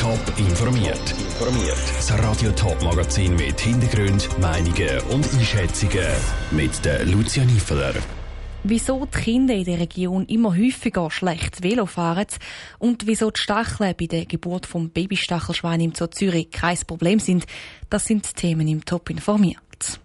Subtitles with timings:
[0.00, 1.10] Top informiert.
[1.10, 1.76] Informiert.
[1.96, 6.06] Das Radio Top Magazin mit Hintergrund, Meinungen und Einschätzungen
[6.52, 7.94] mit der Lucia Niefeler.
[8.62, 12.28] Wieso die Kinder in der Region immer häufiger schlecht Velo fahren
[12.78, 17.46] und wieso die Stacheln bei der Geburt vom Babystachelschwein im Zoo Zürich kein Problem sind,
[17.90, 19.98] das sind Themen im Top informiert.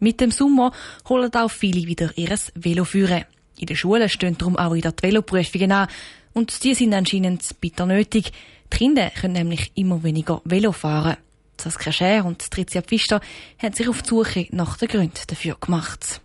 [0.00, 0.72] Mit dem Sommer
[1.06, 3.24] holen auch viele wieder ihres Velo führen.
[3.58, 5.88] In den Schulen stehen darum auch wieder die Veloprüfungen an
[6.34, 8.32] und die sind anscheinend bitter nötig.
[8.72, 11.16] Die Kinder können nämlich immer weniger Velo fahren.
[11.58, 13.20] Saskia Scher und Tricia Pfister
[13.58, 16.20] haben sich auf die Suche nach den Gründen dafür gemacht.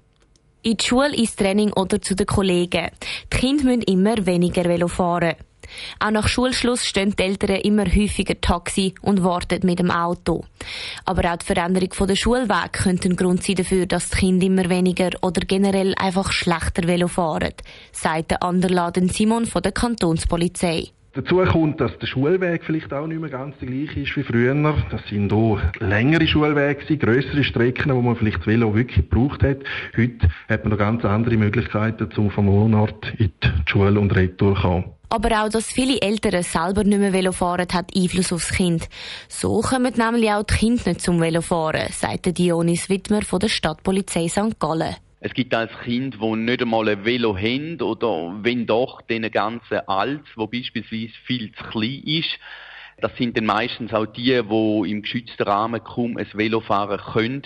[0.64, 2.90] In die Schule, ins Training oder zu den Kollegen.
[3.32, 5.36] Die Kinder müssen immer weniger Velo fahren.
[6.00, 10.44] Auch nach Schulschluss stehen die Eltern immer häufiger Taxi und warten mit dem Auto.
[11.06, 14.70] Aber auch die Veränderung der Schulweg könnte ein Grund sein dafür, dass die Kinder immer
[14.70, 17.54] weniger oder generell einfach schlechter Velo fahren,
[17.92, 20.90] sagt der Anderladen Simon von der Kantonspolizei.
[21.14, 24.54] Dazu kommt, dass der Schulweg vielleicht auch nicht mehr ganz der gleiche ist wie früher.
[24.92, 29.58] Das sind auch längere Schulwege, größere Strecken, wo man vielleicht Velo wirklich gebraucht hat.
[29.98, 34.56] Heute hat man noch ganz andere Möglichkeiten, um vom Wohnort in die Schule und Retour
[34.56, 34.99] zu kommen.
[35.12, 38.88] Aber auch, dass viele Eltern selber nicht mehr Velo fahren, hat Einfluss aufs Kind.
[39.28, 44.28] So kommen nämlich auch die Kinder nicht zum Velofahren, sagt Dionis Wittmer von der Stadtpolizei
[44.28, 44.60] St.
[44.60, 44.96] Gallen.
[45.20, 49.80] Es gibt als Kind, die nicht einmal ein Velo haben oder wenn doch, den ganzen
[49.88, 52.30] Alt, wo beispielsweise viel zu klein ist.
[53.02, 57.42] Das sind dann meistens auch die, die im geschützten Rahmen kaum ein Velo fahren können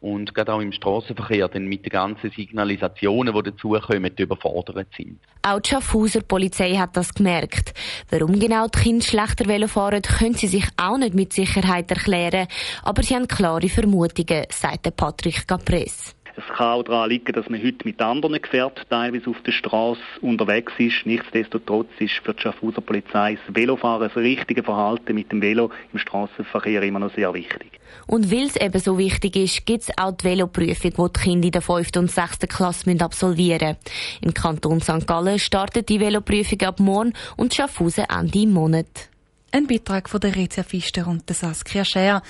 [0.00, 5.18] und gerade auch im Straßenverkehr dann mit den ganzen Signalisationen, die dazukommen, überfordert sind.
[5.42, 7.74] Auch die Schaffhauser Polizei hat das gemerkt.
[8.10, 12.46] Warum genau die Kinder schlechter Velo fahren, können sie sich auch nicht mit Sicherheit erklären,
[12.82, 16.14] aber sie haben klare Vermutungen, sagt Patrick Capres.
[16.38, 20.00] Es kann auch daran liegen, dass man heute mit anderen Gefährten teilweise auf der Straße
[20.20, 21.04] unterwegs ist.
[21.04, 25.98] Nichtsdestotrotz ist für die Schaffhauser Polizei das Velofahren, das richtige Verhalten mit dem Velo im
[25.98, 27.80] Straßenverkehr immer noch sehr wichtig.
[28.06, 31.46] Und weil es eben so wichtig ist, gibt es auch die Veloprüfung, die die Kinder
[31.46, 31.88] in der 5.
[31.96, 32.38] und 6.
[32.48, 34.22] Klasse absolvieren müssen.
[34.22, 35.08] Im Kanton St.
[35.08, 39.08] Gallen startet die Veloprüfung ab morgen und Schaffhausen Ende Monat.
[39.50, 42.22] Ein Beitrag von der Rezia Pfister und der Saskia Scher.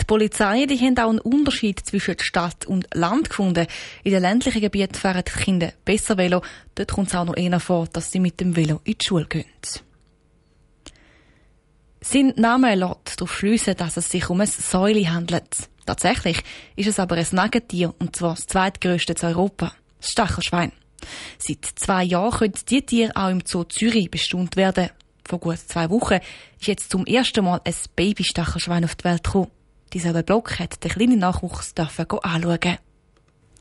[0.00, 3.68] Die Polizei die haben auch einen Unterschied zwischen Stadt und Land gefunden.
[4.02, 6.42] In den ländlichen Gebieten fahren die Kinder besser Velo.
[6.74, 9.26] Dort kommt es auch noch eher vor, dass sie mit dem Velo in die Schule
[9.26, 9.44] gehen.
[12.00, 15.56] Sein Name lässt darauf schliessen, dass es sich um ein Säule handelt.
[15.86, 16.42] Tatsächlich
[16.74, 19.72] ist es aber ein Nagetier, und zwar das zweitgrößte in Europa.
[20.00, 20.72] Das Stachelschwein.
[21.38, 24.90] Seit zwei Jahren können diese Tiere auch im Zoo Zürich bestimmt werden
[25.26, 26.18] vor gut zwei Wochen
[26.60, 29.50] ist jetzt zum ersten Mal ein Babystachelschwein auf die Welt gekommen.
[29.92, 32.78] Dieser Block hat der kleine Nachwuchs anschauen.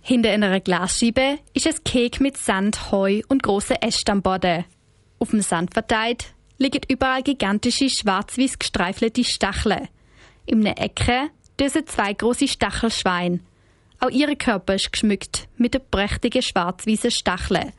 [0.02, 4.66] Hinter einer Glasscheibe ist ein Kek mit Sand, Heu und grossen Ästen am Boden.
[5.20, 9.88] Auf dem Sand verteilt liegen überall gigantische schwarz-weiß gestreifelte Stacheln.
[10.46, 11.30] In einer Ecke
[11.60, 13.40] düsen zwei große Stachelschweine.
[14.00, 17.72] Auch ihre Körper ist geschmückt mit prächtigen schwarz-weißen Stacheln.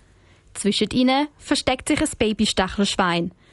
[0.55, 3.33] Zwischen ihnen versteckt sich ein Babystachelschwein–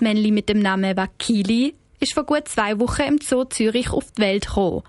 [0.00, 4.22] Männchen mit dem Namen Wakili ist vor gut zwei Wochen im Zoo Zürich auf die
[4.22, 4.82] Welt gekommen.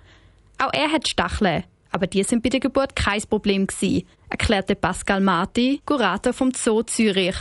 [0.57, 5.21] Auch er hat Stacheln, aber die sind bei der Geburt kein Problem gewesen, erklärte Pascal
[5.21, 7.35] Marti, Kurator vom Zoo Zürich.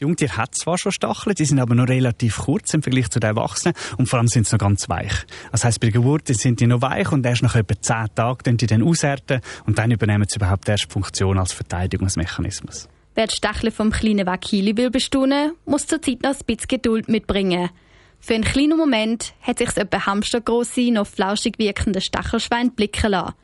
[0.00, 3.20] Die Jungtier hat zwar schon Stacheln, die sind aber noch relativ kurz im Vergleich zu
[3.20, 5.12] den Erwachsenen und vor allem sind sie noch ganz weich.
[5.52, 8.56] Das heißt, bei der Geburt sind die noch weich und erst nach etwa zehn Tagen
[8.56, 12.88] die dann aushärten und dann übernehmen sie überhaupt erst Funktion als Verteidigungsmechanismus.
[13.14, 17.70] Wer die Stacheln vom kleinen Wakili will bestaunen, muss zurzeit noch ein bisschen Geduld mitbringen.
[18.18, 23.34] Für einen kleinen Moment hat sich das etwa hamstergrosse, noch flauschig wirkende Stachelschwein blicken lassen.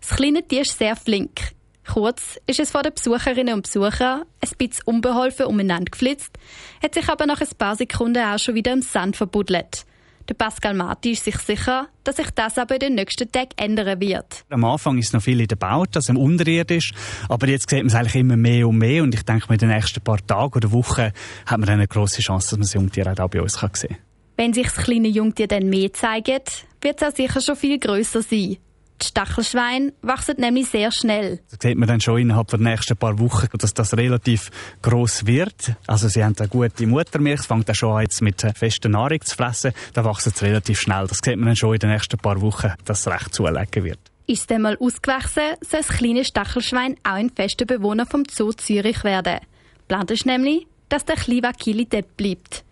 [0.00, 1.52] Das kleine Tier ist sehr flink.
[1.86, 6.38] Kurz ist es vor den Besucherinnen und Besuchern ein bisschen unbeholfen umeinander geflitzt,
[6.82, 9.84] hat sich aber nach ein paar Sekunden auch schon wieder im Sand verbuddelt.
[10.30, 14.00] Der Pascal Marti ist sich sicher, dass sich das aber in den nächsten Tagen ändern
[14.00, 14.44] wird.
[14.48, 16.92] Am Anfang ist noch viel in der Baut, also im Unterirdisch.
[17.28, 19.02] Aber jetzt sieht man es eigentlich immer mehr und mehr.
[19.02, 21.10] Und ich denke, mit den nächsten paar Tagen oder Wochen
[21.46, 23.96] hat man eine grosse Chance, dass man das Jungtier auch bei uns sehen kann.
[24.36, 28.22] Wenn sich das kleine Jungtier dann mehr zeigt, wird es auch sicher schon viel grösser
[28.22, 28.58] sein.
[29.02, 31.40] Die Stachelschweine wachsen nämlich sehr schnell.
[31.50, 34.50] Das sieht man dann schon innerhalb der nächsten paar Wochen, dass das relativ
[34.82, 35.72] groß wird.
[35.86, 39.34] Also sie haben eine gute Muttermilch, fängt auch schon an, jetzt mit fester Nahrung zu
[39.34, 39.72] fressen.
[39.94, 41.06] Da wachsen sie relativ schnell.
[41.06, 43.98] Das sieht man dann schon in den nächsten paar Wochen, dass es recht zulegen wird.
[44.26, 49.02] Ist es einmal ausgewachsen, soll das kleine Stachelschwein auch ein fester Bewohner vom Zoo Zürich
[49.02, 49.40] werden.
[49.88, 52.64] Plant ist nämlich, dass der kleine Wakili dort bleibt.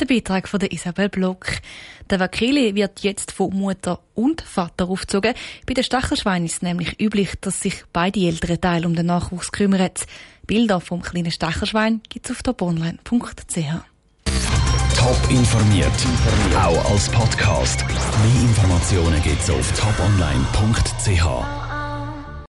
[0.00, 1.46] Der Beitrag von der Isabel Block.
[2.08, 5.34] Der Wakili wird jetzt von Mutter und Vater aufgezogen.
[5.66, 9.52] Bei den Stachelschweinen ist es nämlich üblich, dass sich beide älteren Teile um den Nachwuchs
[9.52, 9.90] kümmern.
[10.46, 13.10] Bilder vom kleinen Stachelschwein gibt es auf toponline.ch.
[14.96, 15.92] Top informiert,
[16.56, 17.84] auch als Podcast.
[17.86, 21.59] Mehr Informationen gibt's auf toponline.ch.